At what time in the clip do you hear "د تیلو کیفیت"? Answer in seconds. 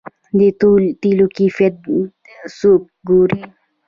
0.37-1.75